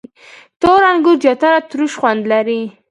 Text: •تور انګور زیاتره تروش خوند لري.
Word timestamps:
•تور 0.61 0.81
انګور 0.91 1.17
زیاتره 1.23 1.59
تروش 1.69 1.93
خوند 1.99 2.21
لري. 2.31 2.61